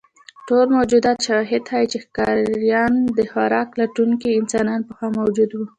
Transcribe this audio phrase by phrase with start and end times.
[0.47, 5.65] ټول موجود شواهد ښیي، چې ښکاریان او خوراک لټونکي انسانان پخوا موجود وو.